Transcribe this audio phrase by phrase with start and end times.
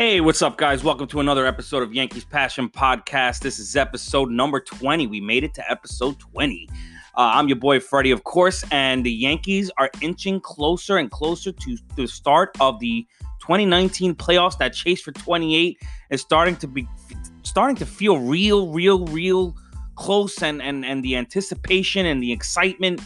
[0.00, 0.84] Hey, what's up, guys?
[0.84, 3.40] Welcome to another episode of Yankees Passion Podcast.
[3.40, 5.08] This is episode number 20.
[5.08, 6.68] We made it to episode 20.
[6.70, 6.76] Uh,
[7.16, 11.76] I'm your boy Freddie, of course, and the Yankees are inching closer and closer to
[11.96, 13.08] the start of the
[13.40, 14.56] 2019 playoffs.
[14.58, 16.86] That chase for 28 is starting to be
[17.42, 19.56] starting to feel real, real, real
[19.96, 23.00] close, and and and the anticipation and the excitement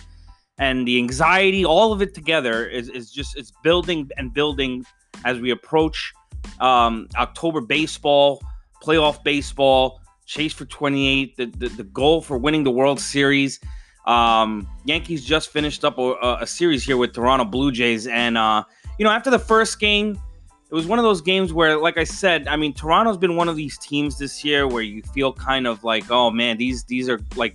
[0.58, 4.84] and the anxiety, all of it together is is just it's building and building
[5.24, 6.12] as we approach
[6.60, 8.42] um, October baseball,
[8.82, 13.60] playoff baseball, chase for 28, the, the, the goal for winning the World Series.
[14.06, 18.64] Um, Yankees just finished up a, a, series here with Toronto Blue Jays, and uh,
[18.98, 20.20] you know after the first game,
[20.70, 23.48] it was one of those games where, like I said, I mean Toronto's been one
[23.48, 27.08] of these teams this year where you feel kind of like, oh man, these these
[27.08, 27.54] are like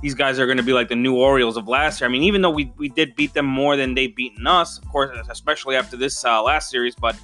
[0.00, 2.08] these guys are going to be like the new Orioles of last year.
[2.08, 4.86] I mean, even though we we did beat them more than they beaten us, of
[4.88, 7.16] course, especially after this uh, last series, but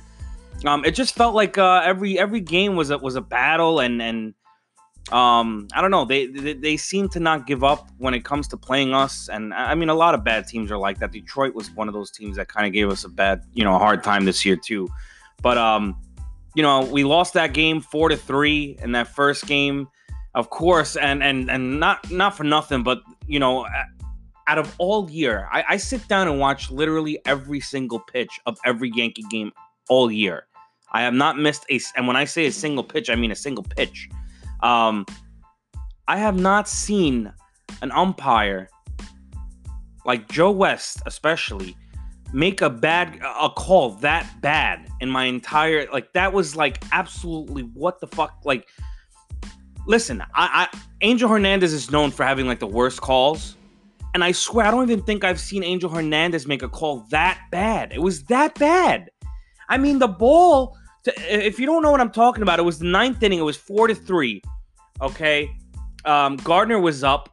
[0.67, 4.01] um, it just felt like uh, every every game was a, was a battle, and
[4.01, 4.35] and
[5.13, 6.05] um, I don't know.
[6.05, 9.53] They, they they seem to not give up when it comes to playing us, and
[9.53, 11.13] I mean, a lot of bad teams are like that.
[11.13, 13.75] Detroit was one of those teams that kind of gave us a bad, you know,
[13.75, 14.89] a hard time this year too.
[15.43, 15.97] But um,
[16.55, 19.89] you know, we lost that game four to three in that first game,
[20.35, 23.67] of course, and and and not not for nothing, but you know.
[24.47, 28.59] Out of all year, I, I sit down and watch literally every single pitch of
[28.67, 29.53] every Yankee game
[29.89, 30.47] all year.
[30.95, 33.37] I have not missed a, and when I say a single pitch, I mean a
[33.37, 34.09] single pitch.
[34.63, 35.05] Um,
[36.07, 37.33] I have not seen
[37.83, 38.69] an umpire
[40.07, 41.77] like Joe West, especially,
[42.33, 47.63] make a bad a call that bad in my entire like that was like absolutely
[47.63, 48.69] what the fuck like.
[49.87, 53.57] Listen, I, I Angel Hernandez is known for having like the worst calls.
[54.15, 57.41] And I swear, I don't even think I've seen Angel Hernandez make a call that
[57.51, 57.93] bad.
[57.93, 59.11] It was that bad.
[59.69, 62.87] I mean, the ball if you don't know what I'm talking about, it was the
[62.87, 63.39] ninth inning.
[63.39, 64.43] It was four to three.
[65.01, 65.51] Okay,
[66.05, 67.29] um, Gardner was up,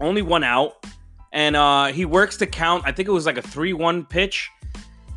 [0.00, 0.86] only one out,
[1.32, 2.84] and uh, he works to count.
[2.86, 4.50] I think it was like a three-one pitch.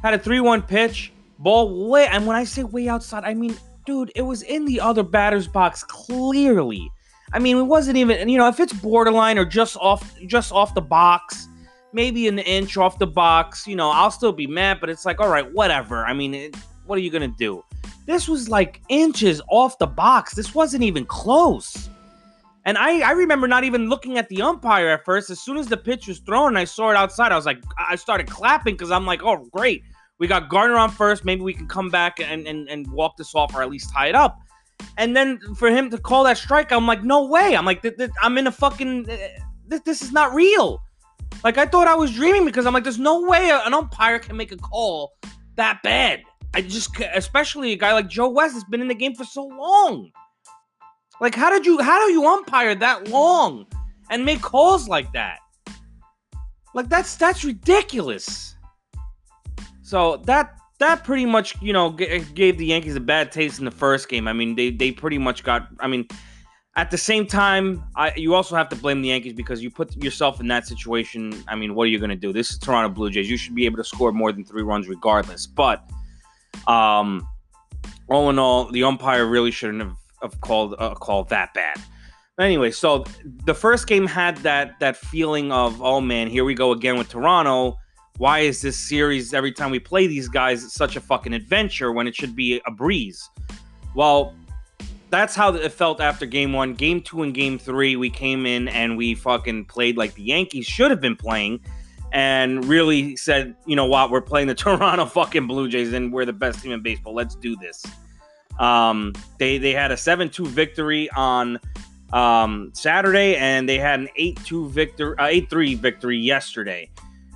[0.02, 2.08] Had a three-one pitch, ball way.
[2.08, 3.56] And when I say way outside, I mean,
[3.86, 6.90] dude, it was in the other batter's box clearly.
[7.34, 8.28] I mean, it wasn't even.
[8.28, 11.48] You know, if it's borderline or just off, just off the box
[11.94, 15.20] maybe an inch off the box, you know, I'll still be mad, but it's like,
[15.20, 16.06] all right, whatever.
[16.06, 16.56] I mean, it,
[16.92, 17.64] what are you going to do?
[18.06, 20.36] This was like inches off the box.
[20.36, 21.90] This wasn't even close.
[22.66, 25.30] And I, I remember not even looking at the umpire at first.
[25.30, 27.96] As soon as the pitch was thrown I saw it outside, I was like, I
[27.96, 29.84] started clapping because I'm like, oh, great.
[30.20, 31.24] We got Gardner on first.
[31.24, 34.08] Maybe we can come back and, and, and walk this off or at least tie
[34.08, 34.42] it up.
[34.98, 37.56] And then for him to call that strike, I'm like, no way.
[37.56, 37.86] I'm like,
[38.22, 39.10] I'm in a fucking.
[39.10, 39.18] Uh,
[39.86, 40.82] this is not real.
[41.42, 44.36] Like, I thought I was dreaming because I'm like, there's no way an umpire can
[44.36, 45.14] make a call
[45.56, 46.24] that bad.
[46.54, 49.46] I just, especially a guy like Joe West has been in the game for so
[49.46, 50.12] long.
[51.22, 53.68] Like, how did you, how do you umpire that long
[54.10, 55.40] and make calls like that?
[56.74, 58.56] Like, that's that's ridiculous.
[59.82, 63.66] So that that pretty much, you know, g- gave the Yankees a bad taste in
[63.66, 64.28] the first game.
[64.28, 65.68] I mean, they they pretty much got.
[65.80, 66.08] I mean,
[66.76, 69.96] at the same time, I, you also have to blame the Yankees because you put
[70.02, 71.44] yourself in that situation.
[71.48, 72.32] I mean, what are you going to do?
[72.32, 73.30] This is Toronto Blue Jays.
[73.30, 75.46] You should be able to score more than three runs regardless.
[75.46, 75.84] But
[76.68, 77.28] um,
[78.10, 81.78] all in all, the umpire really shouldn't have, have called uh, called that bad.
[82.40, 83.06] anyway, so
[83.46, 87.10] the first game had that that feeling of oh man, here we go again with
[87.10, 87.78] Toronto.
[88.18, 92.08] Why is this series every time we play these guys such a fucking adventure when
[92.08, 93.28] it should be a breeze?
[93.96, 94.36] Well,
[95.10, 96.74] that's how it felt after game one.
[96.74, 100.66] Game two and game three, we came in and we fucking played like the Yankees
[100.66, 101.62] should have been playing
[102.12, 106.26] and really said, you know what, we're playing the Toronto fucking Blue Jays and we're
[106.26, 107.14] the best team in baseball.
[107.14, 107.86] Let's do this.
[108.60, 111.60] Um, they they had a 7-2 victory on
[112.14, 116.90] um, Saturday and they had an 8-2 victory uh, 8-3 victory yesterday.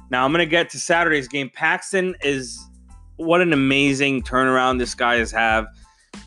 [0.10, 1.50] Now I'm going to get to Saturday's game.
[1.50, 2.68] Paxton is
[3.16, 5.68] what an amazing turnaround this guy has have.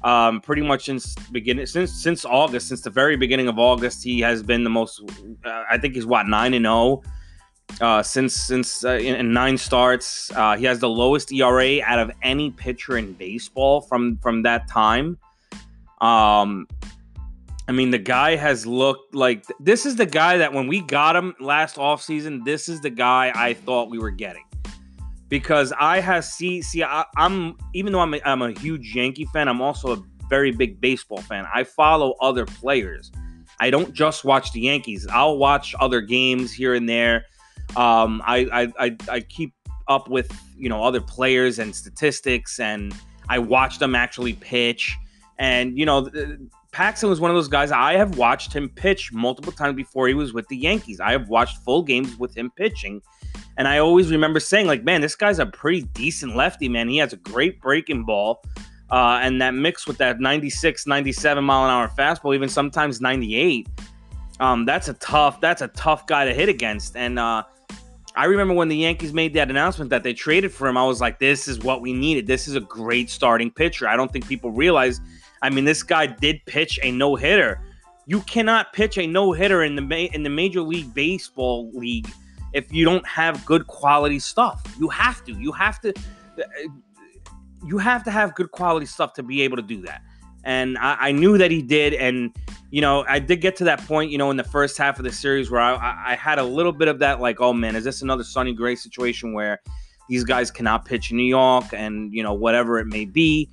[0.04, 4.20] Um, pretty much since beginning since since August, since the very beginning of August, he
[4.20, 5.00] has been the most.
[5.44, 7.02] Uh, I think he's what nine and zero oh
[7.80, 10.30] uh, since since uh, in, in, nine starts.
[10.34, 14.68] Uh, he has the lowest ERA out of any pitcher in baseball from from that
[14.68, 15.18] time.
[16.00, 16.66] Um,
[17.68, 21.14] I mean, the guy has looked like this is the guy that when we got
[21.14, 24.44] him last offseason, this is the guy I thought we were getting.
[25.28, 29.26] Because I have see see I, am even though I'm a, I'm a huge Yankee
[29.26, 31.46] fan, I'm also a very big baseball fan.
[31.54, 33.12] I follow other players.
[33.60, 35.06] I don't just watch the Yankees.
[35.10, 37.26] I'll watch other games here and there.
[37.76, 39.52] Um, I, I, I I keep
[39.88, 42.94] up with you know other players and statistics, and
[43.28, 44.96] I watch them actually pitch.
[45.38, 46.10] And, you know,
[46.72, 50.14] Paxton was one of those guys I have watched him pitch multiple times before he
[50.14, 51.00] was with the Yankees.
[51.00, 53.00] I have watched full games with him pitching.
[53.56, 56.88] And I always remember saying, like, man, this guy's a pretty decent lefty, man.
[56.88, 58.42] He has a great breaking ball.
[58.90, 63.68] Uh, and that mix with that 96, 97 mile an hour fastball, even sometimes 98.
[64.40, 66.96] Um, that's a tough, that's a tough guy to hit against.
[66.96, 67.42] And uh,
[68.18, 71.00] I remember when the Yankees made that announcement that they traded for him, I was
[71.00, 72.26] like, this is what we needed.
[72.26, 73.86] This is a great starting pitcher.
[73.86, 75.00] I don't think people realize.
[75.40, 77.60] I mean, this guy did pitch a no hitter.
[78.06, 82.10] You cannot pitch a no hitter in the in the Major League Baseball league
[82.54, 84.64] if you don't have good quality stuff.
[84.80, 85.32] You have to.
[85.34, 85.90] You have to.
[85.90, 86.42] Uh,
[87.64, 90.02] you have to have good quality stuff to be able to do that.
[90.44, 91.94] And I, I knew that he did.
[91.94, 92.34] And
[92.70, 95.04] you know, I did get to that point, you know, in the first half of
[95.04, 97.84] the series where I, I had a little bit of that, like, oh man, is
[97.84, 99.60] this another Sonny Gray situation where
[100.08, 103.48] these guys cannot pitch in New York and, you know, whatever it may be.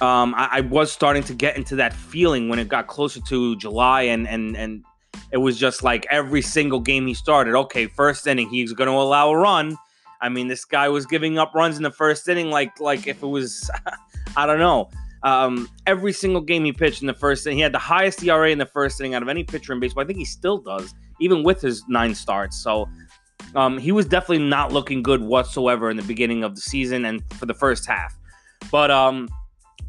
[0.00, 3.56] Um, I, I, was starting to get into that feeling when it got closer to
[3.56, 4.84] July and and and
[5.32, 7.54] it was just like every single game he started.
[7.54, 9.76] Okay, first inning, he's going to allow a run.
[10.20, 13.22] I mean, this guy was giving up runs in the first inning, like like if
[13.22, 13.70] it was,
[14.36, 14.90] I don't know.
[15.22, 18.50] Um, every single game he pitched in the first inning, he had the highest ERA
[18.50, 20.04] in the first inning out of any pitcher in baseball.
[20.04, 22.62] I think he still does, even with his nine starts.
[22.62, 22.88] So
[23.54, 27.22] um, he was definitely not looking good whatsoever in the beginning of the season and
[27.34, 28.16] for the first half.
[28.70, 29.28] But um,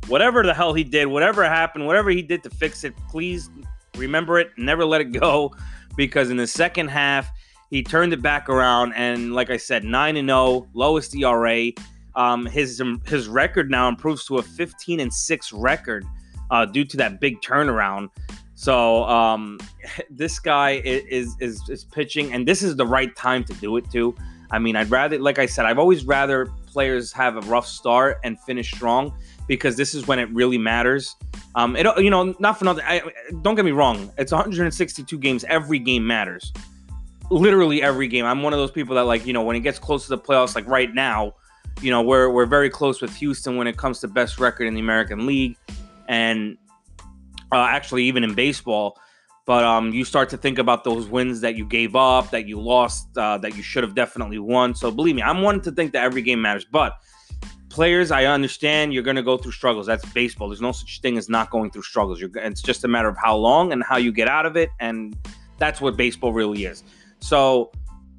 [0.08, 3.50] whatever the hell he did, whatever happened, whatever he did to fix it, please
[3.96, 5.54] remember it, never let it go,
[5.96, 7.30] because in the second half
[7.70, 11.72] he turned it back around and, like I said, nine and zero, oh, lowest ERA.
[12.16, 16.06] Um, his um, his record now improves to a 15 and six record
[16.52, 18.10] uh, due to that big turnaround.
[18.56, 19.60] So um,
[20.10, 23.90] this guy is, is is pitching, and this is the right time to do it
[23.92, 24.16] too.
[24.52, 28.20] I mean, I'd rather, like I said, I've always rather players have a rough start
[28.24, 29.14] and finish strong
[29.48, 31.16] because this is when it really matters.
[31.56, 32.84] Um, it you know not for nothing.
[32.86, 33.02] I,
[33.42, 34.12] don't get me wrong.
[34.18, 35.44] It's 162 games.
[35.46, 36.52] Every game matters.
[37.30, 38.26] Literally every game.
[38.26, 40.18] I'm one of those people that like you know when it gets close to the
[40.18, 41.34] playoffs, like right now,
[41.82, 44.74] you know, we're we're very close with Houston when it comes to best record in
[44.74, 45.58] the American League,
[46.08, 46.58] and
[47.52, 49.00] uh, actually even in baseball.
[49.46, 52.62] But um, you start to think about those wins that you gave up, that you
[52.62, 54.76] lost, uh, that you should have definitely won.
[54.76, 56.66] So believe me, I'm one to think that every game matters.
[56.66, 57.00] But
[57.70, 59.88] players, I understand you're going to go through struggles.
[59.88, 60.50] That's baseball.
[60.50, 62.22] There's no such thing as not going through struggles.
[62.22, 64.70] You're, it's just a matter of how long and how you get out of it,
[64.80, 65.18] and
[65.58, 66.84] that's what baseball really is.
[67.20, 67.72] So,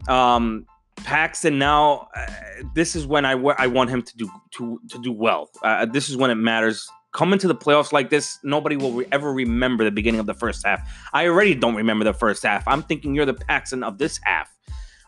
[0.08, 0.66] um,
[1.04, 2.26] Paxton now, uh,
[2.74, 5.50] this is when I, w- I want him to do to to do well.
[5.62, 6.88] Uh, this is when it matters.
[7.12, 10.34] Coming to the playoffs like this, nobody will re- ever remember the beginning of the
[10.34, 10.88] first half.
[11.12, 12.66] I already don't remember the first half.
[12.68, 14.48] I'm thinking you're the Paxton of this half.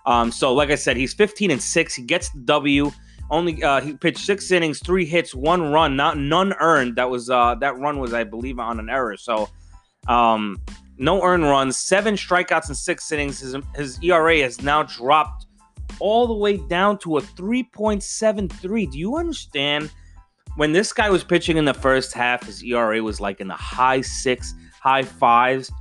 [0.05, 1.95] Um, so, like I said, he's 15 and six.
[1.95, 2.91] He gets the W.
[3.31, 6.97] Only uh, he pitched six innings, three hits, one run, not none earned.
[6.97, 9.17] That was uh, that run was, I believe, on an error.
[9.17, 9.49] So,
[10.09, 10.61] um,
[10.99, 13.41] no earned runs, seven strikeouts in six innings.
[13.41, 15.47] His, his ERA has now dropped
[16.01, 18.91] all the way down to a 3.73.
[18.91, 19.91] Do you understand?
[20.57, 23.55] When this guy was pitching in the first half, his ERA was like in the
[23.55, 25.73] high six, high fives.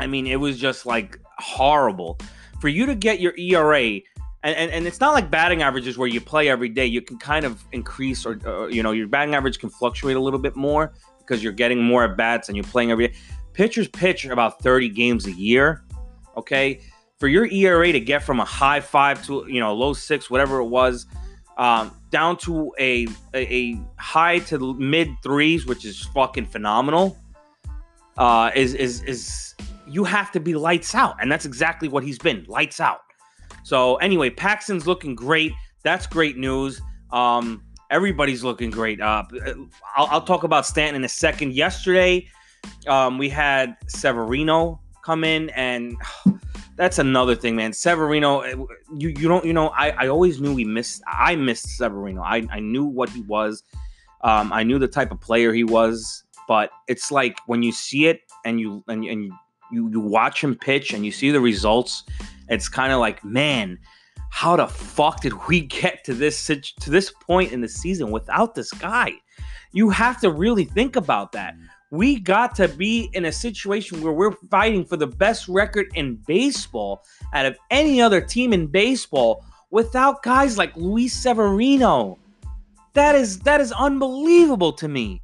[0.00, 2.18] I mean, it was just like horrible.
[2.60, 4.00] For you to get your ERA,
[4.42, 6.86] and, and, and it's not like batting averages where you play every day.
[6.86, 10.20] You can kind of increase, or, or you know, your batting average can fluctuate a
[10.20, 13.14] little bit more because you're getting more at bats and you're playing every day.
[13.52, 15.84] Pitchers pitch about 30 games a year.
[16.36, 16.80] Okay
[17.18, 20.58] for your ERA to get from a high five to you know low six, whatever
[20.58, 21.06] it was,
[21.56, 27.18] um, down to a, a, a high to mid threes, which is fucking phenomenal.
[28.16, 29.54] Uh, is is is
[29.86, 33.00] you have to be lights out, and that's exactly what he's been, lights out.
[33.64, 35.52] So anyway, Paxton's looking great.
[35.82, 36.80] That's great news.
[37.10, 39.00] Um, everybody's looking great.
[39.00, 39.24] Uh,
[39.96, 41.54] I'll, I'll talk about Stanton in a second.
[41.54, 42.28] Yesterday,
[42.86, 45.96] um, we had Severino come in and
[46.78, 47.72] that's another thing, man.
[47.72, 48.54] Severino, eh,
[48.96, 52.22] you you don't you know I I always knew we missed I missed Severino.
[52.22, 53.64] I I knew what he was.
[54.22, 58.06] Um, I knew the type of player he was, but it's like when you see
[58.06, 59.24] it and you and, and
[59.72, 62.04] you you watch him pitch and you see the results,
[62.48, 63.78] it's kind of like, man,
[64.30, 68.54] how the fuck did we get to this to this point in the season without
[68.54, 69.12] this guy?
[69.72, 71.54] You have to really think about that.
[71.90, 76.16] We got to be in a situation where we're fighting for the best record in
[76.26, 77.02] baseball
[77.32, 82.18] out of any other team in baseball without guys like Luis Severino.
[82.92, 85.22] That is that is unbelievable to me.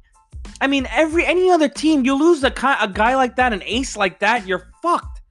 [0.61, 3.95] I mean, every any other team, you lose a, a guy like that, an ace
[3.95, 5.21] like that, you're fucked.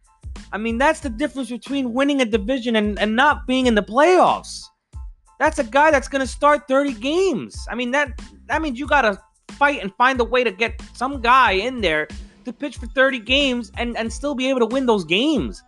[0.52, 3.82] I mean, that's the difference between winning a division and, and not being in the
[3.82, 4.62] playoffs.
[5.40, 7.56] That's a guy that's going to start 30 games.
[7.68, 9.20] I mean, that that means you got to
[9.52, 12.08] fight and find a way to get some guy in there
[12.44, 15.62] to pitch for 30 games and, and still be able to win those games.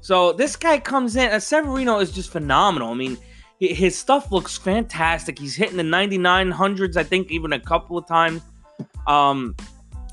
[0.00, 2.90] So this guy comes in, uh, Severino is just phenomenal.
[2.90, 3.18] I mean,
[3.60, 5.38] his stuff looks fantastic.
[5.38, 8.42] He's hitting the 9900s, I think, even a couple of times.
[9.06, 9.56] Um,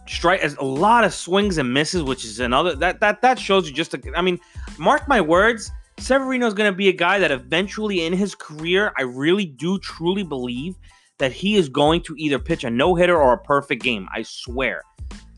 [0.07, 3.67] strike as a lot of swings and misses, which is another that that that shows
[3.67, 3.93] you just.
[3.93, 4.39] A, I mean,
[4.79, 5.71] mark my words.
[5.99, 9.79] Severino is going to be a guy that eventually in his career, I really do
[9.79, 10.75] truly believe
[11.17, 14.07] that he is going to either pitch a no hitter or a perfect game.
[14.13, 14.83] I swear.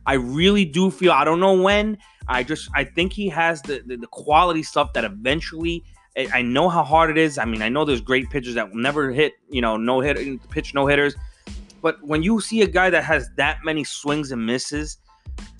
[0.05, 1.97] I really do feel, I don't know when.
[2.27, 5.83] I just, I think he has the, the, the quality stuff that eventually,
[6.33, 7.37] I, know how hard it is.
[7.37, 10.17] I mean, I know there's great pitchers that will never hit, you know, no hit,
[10.49, 11.15] pitch no hitters.
[11.81, 14.97] But when you see a guy that has that many swings and misses,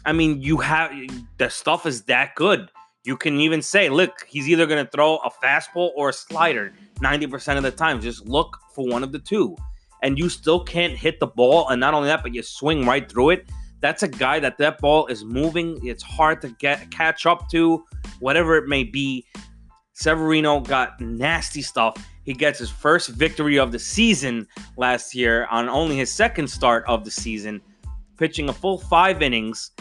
[0.06, 0.92] I mean, you have
[1.38, 2.70] the stuff is that good.
[3.04, 6.74] You can even say, look, he's either going to throw a fastball or a slider
[7.02, 8.02] 90% of the time.
[8.02, 9.56] Just look for one of the two.
[10.04, 11.70] And you still can't hit the ball.
[11.70, 13.50] And not only that, but you swing right through it
[13.80, 15.86] that's a guy that that ball is moving.
[15.86, 17.84] It's hard to get catch up to,
[18.20, 19.26] whatever it may be.
[19.94, 21.96] Severino got nasty stuff.
[22.24, 26.84] He gets his first victory of the season last year on only his second start
[26.88, 27.62] of the season,
[28.18, 29.72] pitching a full five innings,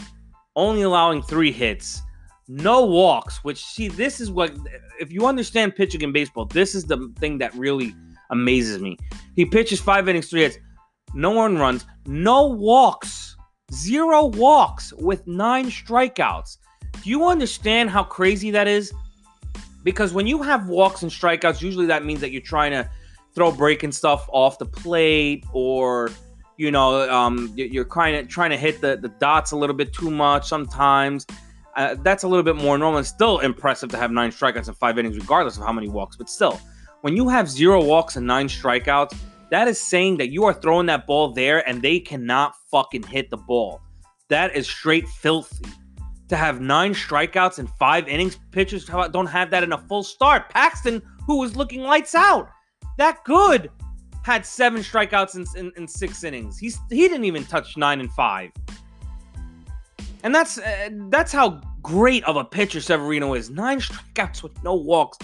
[0.55, 2.01] only allowing three hits,
[2.47, 3.43] no walks.
[3.43, 4.55] Which see, this is what
[4.99, 7.95] if you understand pitching in baseball, this is the thing that really
[8.29, 8.97] amazes me.
[9.35, 10.57] He pitches five innings, three hits,
[11.13, 13.35] no one runs, no walks.
[13.73, 16.57] Zero walks with nine strikeouts.
[17.03, 18.93] Do you understand how crazy that is?
[19.83, 22.89] Because when you have walks and strikeouts, usually that means that you're trying to
[23.37, 26.09] throw breaking stuff off the plate or
[26.57, 29.93] you know um, you're trying to trying to hit the, the dots a little bit
[29.93, 31.23] too much sometimes
[31.75, 34.75] uh, that's a little bit more normal it's still impressive to have nine strikeouts and
[34.77, 36.59] five innings regardless of how many walks but still
[37.01, 39.15] when you have zero walks and nine strikeouts
[39.49, 43.29] that is saying that you are throwing that ball there and they cannot fucking hit
[43.29, 43.81] the ball.
[44.29, 45.69] That is straight filthy.
[46.27, 50.49] To have nine strikeouts in five innings, pitchers don't have that in a full start.
[50.49, 52.49] Paxton, who was looking lights out,
[52.97, 53.71] that good,
[54.23, 56.59] had seven strikeouts in, in, in six innings.
[56.59, 58.51] He's he didn't even touch nine and five.
[60.23, 63.49] And that's uh, that's how great of a pitcher Severino is.
[63.49, 65.17] Nine strikeouts with no walks.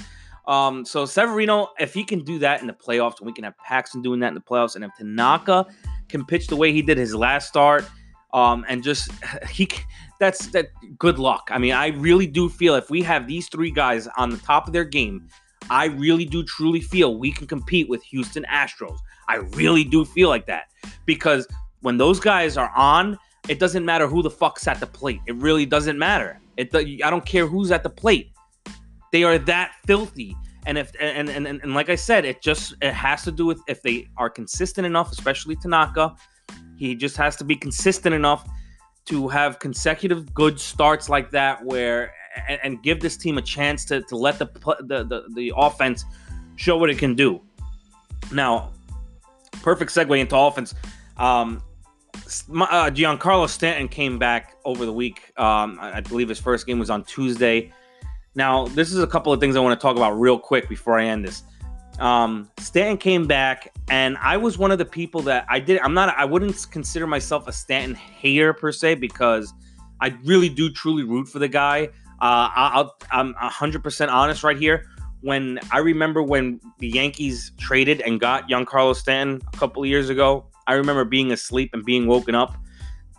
[0.46, 3.58] Um, so Severino, if he can do that in the playoffs, and we can have
[3.58, 5.66] Paxton doing that in the playoffs, and if Tanaka
[6.10, 7.86] can pitch the way he did his last start,
[8.34, 9.12] um, and just
[9.50, 9.70] he
[10.20, 11.50] that's that good luck.
[11.52, 14.68] I mean, I really do feel if we have these three guys on the top
[14.68, 15.28] of their game,
[15.70, 18.98] I really do truly feel we can compete with Houston Astros.
[19.28, 20.66] I really do feel like that
[21.06, 21.48] because
[21.82, 25.22] when those guys are on, it doesn't matter who the fuck's at the plate.
[25.26, 26.40] It really doesn't matter.
[26.58, 28.33] It I don't care who's at the plate.
[29.14, 30.36] They are that filthy.
[30.66, 33.46] And if and, and and, and like I said, it just it has to do
[33.46, 36.16] with if they are consistent enough, especially Tanaka.
[36.76, 38.50] He just has to be consistent enough
[39.06, 42.12] to have consecutive good starts like that, where
[42.48, 44.48] and, and give this team a chance to to let the,
[44.80, 46.06] the the the offense
[46.56, 47.40] show what it can do.
[48.32, 48.72] Now,
[49.62, 50.74] perfect segue into offense.
[51.18, 51.62] Um,
[52.16, 55.34] uh, Giancarlo Stanton came back over the week.
[55.38, 57.72] Um, I believe his first game was on Tuesday.
[58.36, 61.00] Now, this is a couple of things I want to talk about real quick before
[61.00, 61.44] I end this.
[62.00, 65.80] Um, Stanton came back, and I was one of the people that I did.
[65.82, 66.16] I'm not.
[66.18, 69.54] I wouldn't consider myself a Stanton hater per se because
[70.02, 71.90] I really do truly root for the guy.
[72.20, 74.88] Uh, I'll, I'm 100% honest right here.
[75.22, 80.10] When I remember when the Yankees traded and got Giancarlo Stanton a couple of years
[80.10, 82.58] ago, I remember being asleep and being woken up,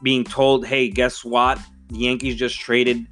[0.03, 1.59] being told, "Hey, guess what?
[1.89, 3.07] The Yankees just traded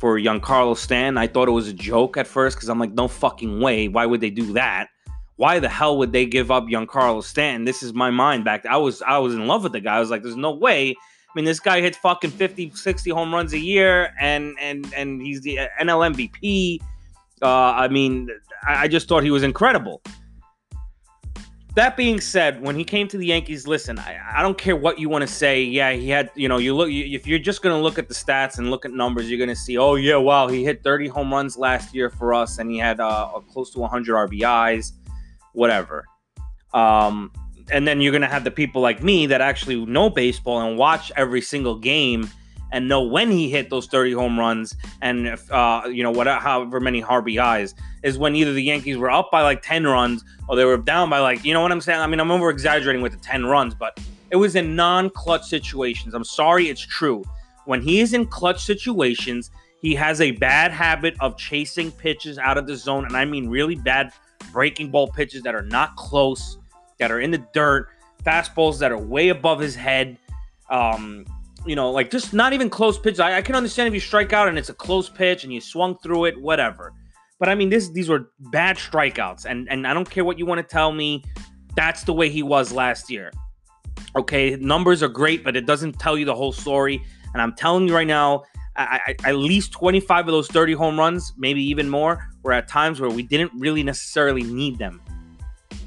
[0.00, 1.16] for Giancarlo Stan.
[1.18, 3.88] I thought it was a joke at first because I'm like, no fucking way.
[3.88, 4.88] Why would they do that?
[5.36, 7.64] Why the hell would they give up Giancarlo Stanton?
[7.64, 8.64] This is my mind back.
[8.66, 9.96] I was I was in love with the guy.
[9.96, 10.90] I was like, there's no way.
[10.90, 15.20] I mean, this guy hits fucking 50, 60 home runs a year, and and and
[15.20, 16.80] he's the NL MVP.
[17.42, 18.30] Uh, I mean,
[18.66, 20.00] I, I just thought he was incredible.
[21.76, 24.98] That being said, when he came to the Yankees, listen, I, I don't care what
[24.98, 25.62] you want to say.
[25.62, 28.08] Yeah, he had, you know, you look, you, if you're just going to look at
[28.08, 30.82] the stats and look at numbers, you're going to see, oh, yeah, wow, he hit
[30.82, 34.92] 30 home runs last year for us and he had uh, close to 100 RBIs,
[35.52, 36.06] whatever.
[36.72, 37.30] Um,
[37.70, 40.78] and then you're going to have the people like me that actually know baseball and
[40.78, 42.30] watch every single game
[42.76, 46.38] and know when he hit those 30 home runs and if uh, you know whatever
[46.38, 50.56] however many RBIs is when either the Yankees were up by like 10 runs or
[50.56, 53.00] they were down by like you know what I'm saying I mean I'm over exaggerating
[53.00, 53.98] with the 10 runs but
[54.30, 57.24] it was in non-clutch situations I'm sorry it's true
[57.64, 62.58] when he is in clutch situations he has a bad habit of chasing pitches out
[62.58, 64.12] of the zone and I mean really bad
[64.52, 66.58] breaking ball pitches that are not close,
[66.98, 67.88] that are in the dirt,
[68.24, 70.18] fastballs that are way above his head.
[70.70, 71.24] Um,
[71.66, 73.20] you know, like just not even close pitches.
[73.20, 75.60] I, I can understand if you strike out and it's a close pitch and you
[75.60, 76.92] swung through it, whatever.
[77.38, 80.46] But I mean, this these were bad strikeouts, and and I don't care what you
[80.46, 81.22] want to tell me.
[81.74, 83.30] That's the way he was last year.
[84.16, 87.02] Okay, numbers are great, but it doesn't tell you the whole story.
[87.34, 88.44] And I'm telling you right now,
[88.76, 92.66] I, I, at least 25 of those 30 home runs, maybe even more, were at
[92.66, 95.02] times where we didn't really necessarily need them.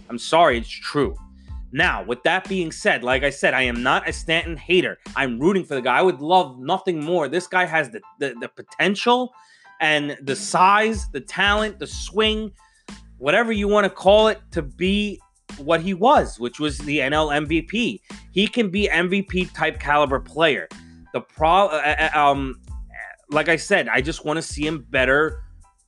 [0.10, 1.16] I'm sorry, it's true.
[1.72, 4.98] Now, with that being said, like I said, I am not a Stanton hater.
[5.16, 5.98] I'm rooting for the guy.
[5.98, 7.28] I would love nothing more.
[7.28, 9.34] This guy has the, the, the potential
[9.80, 12.52] and the size, the talent, the swing,
[13.18, 15.20] whatever you want to call it, to be
[15.58, 18.02] what he was, which was the NL MVP.
[18.32, 20.68] He can be MVP type caliber player.
[21.14, 22.60] The pro, uh, uh, um,
[23.30, 25.44] like I said, I just want to see him better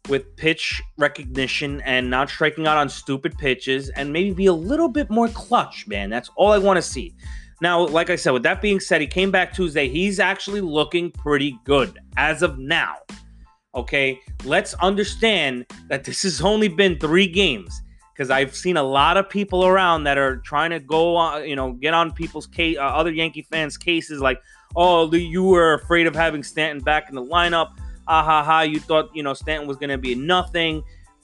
[0.10, 4.90] with pitch recognition and not striking out on stupid pitches and maybe be a little
[4.90, 6.10] bit more clutch, man.
[6.10, 7.14] That's all I want to see.
[7.62, 9.88] Now, like I said, with that being said, he came back Tuesday.
[9.88, 12.96] He's actually looking pretty good as of now.
[13.76, 17.82] Okay, let's understand that this has only been three games
[18.14, 21.56] because I've seen a lot of people around that are trying to go on, you
[21.56, 24.42] know, get on people's case, uh, other Yankee fans' cases, like,
[24.76, 27.70] oh, you were afraid of having Stanton back in the lineup.
[28.12, 28.62] Ah ha ha!
[28.62, 30.84] You thought you know Stanton was going to be nothing.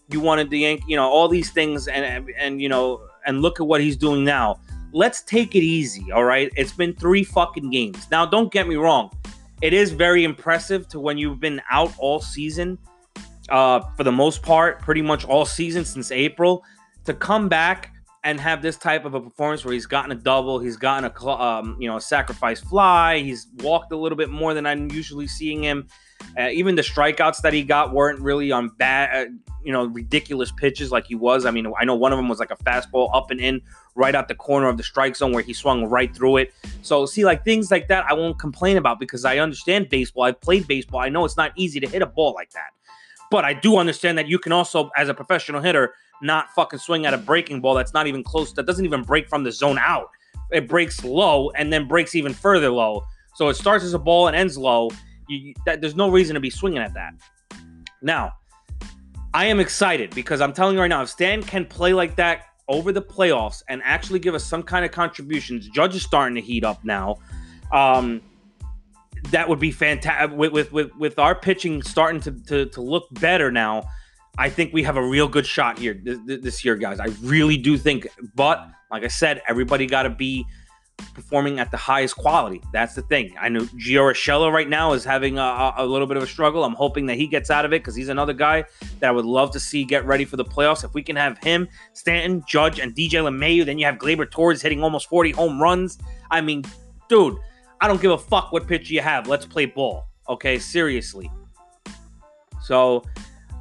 [0.09, 3.59] You wanted the Yankee, you know, all these things, and and you know, and look
[3.59, 4.59] at what he's doing now.
[4.93, 6.49] Let's take it easy, all right?
[6.55, 8.07] It's been three fucking games.
[8.09, 9.11] Now, don't get me wrong
[9.61, 12.77] it is very impressive to when you've been out all season,
[13.49, 16.63] uh, for the most part, pretty much all season since April,
[17.05, 20.59] to come back and have this type of a performance where he's gotten a double,
[20.59, 24.53] he's gotten a um, you know a sacrifice fly, he's walked a little bit more
[24.53, 25.87] than I'm usually seeing him.
[26.37, 29.31] Uh, even the strikeouts that he got weren't really on bad, uh,
[29.63, 31.45] you know, ridiculous pitches like he was.
[31.45, 33.61] I mean, I know one of them was like a fastball up and in
[33.95, 36.53] right out the corner of the strike zone where he swung right through it.
[36.83, 40.23] So, see, like things like that, I won't complain about because I understand baseball.
[40.23, 41.01] I've played baseball.
[41.01, 42.69] I know it's not easy to hit a ball like that.
[43.29, 47.05] But I do understand that you can also, as a professional hitter, not fucking swing
[47.05, 49.77] at a breaking ball that's not even close, that doesn't even break from the zone
[49.79, 50.09] out.
[50.51, 53.05] It breaks low and then breaks even further low.
[53.35, 54.89] So it starts as a ball and ends low.
[55.27, 57.13] You, that, there's no reason to be swinging at that.
[58.01, 58.33] Now,
[59.33, 62.45] I am excited because I'm telling you right now, if Stan can play like that
[62.67, 66.41] over the playoffs and actually give us some kind of contributions, Judge is starting to
[66.41, 67.17] heat up now.
[67.71, 68.21] Um,
[69.31, 70.37] that would be fantastic.
[70.37, 73.89] With, with, with with our pitching starting to, to to look better now,
[74.37, 76.99] I think we have a real good shot here this, this year, guys.
[76.99, 78.07] I really do think.
[78.35, 80.45] But like I said, everybody got to be
[81.13, 82.61] performing at the highest quality.
[82.71, 83.35] That's the thing.
[83.39, 86.63] I know Gio Urshela right now is having a, a, little bit of a struggle.
[86.63, 88.65] I'm hoping that he gets out of it because he's another guy
[88.99, 90.83] that I would love to see get ready for the playoffs.
[90.83, 94.61] If we can have him, Stanton, Judge, and DJ LeMahieu, then you have Gleyber Torres
[94.61, 95.97] hitting almost 40 home runs.
[96.31, 96.63] I mean,
[97.09, 97.37] dude,
[97.81, 99.27] I don't give a fuck what pitch you have.
[99.27, 100.05] Let's play ball.
[100.29, 101.31] Okay, seriously.
[102.61, 103.03] So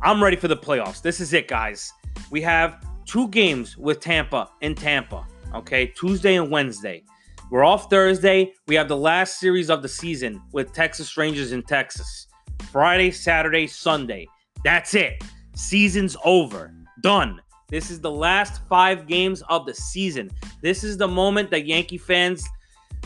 [0.02, 1.02] I'm ready for the playoffs.
[1.02, 1.92] This is it, guys.
[2.30, 5.26] We have two games with Tampa in Tampa.
[5.54, 7.04] Okay, Tuesday and Wednesday.
[7.48, 8.54] We're off Thursday.
[8.66, 12.26] We have the last series of the season with Texas Rangers in Texas.
[12.72, 14.26] Friday, Saturday, Sunday.
[14.64, 15.22] That's it.
[15.54, 16.74] Season's over.
[17.02, 17.40] Done.
[17.68, 20.28] This is the last five games of the season.
[20.60, 22.44] This is the moment that Yankee fans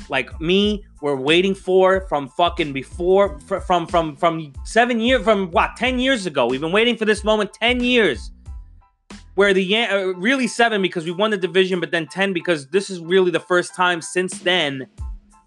[0.09, 5.76] like me were waiting for from fucking before from from from seven years from what
[5.76, 6.46] 10 years ago.
[6.46, 8.31] We've been waiting for this moment 10 years
[9.40, 12.90] where the uh, really seven because we won the division, but then 10 because this
[12.90, 14.87] is really the first time since then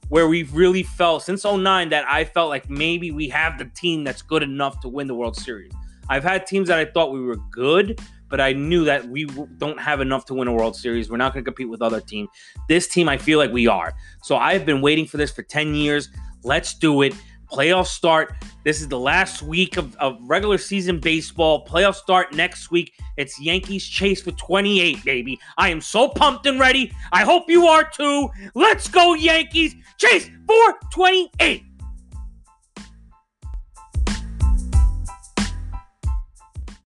[0.09, 4.03] where we've really felt since 09 that I felt like maybe we have the team
[4.03, 5.71] that's good enough to win the World Series.
[6.09, 9.25] I've had teams that I thought we were good, but I knew that we
[9.59, 11.11] don't have enough to win a World Series.
[11.11, 12.29] We're not going to compete with other teams.
[12.67, 13.93] This team, I feel like we are.
[14.23, 16.09] So I've been waiting for this for 10 years.
[16.43, 17.13] Let's do it.
[17.53, 18.33] Playoffs start.
[18.63, 21.63] This is the last week of, of regular season baseball.
[21.67, 22.93] Playoffs start next week.
[23.15, 25.39] It's Yankees chase for 28, baby.
[25.59, 26.91] I am so pumped and ready.
[27.11, 28.29] I hope you are too.
[28.55, 29.75] Let's go, Yankees.
[29.99, 31.63] Chase for 28.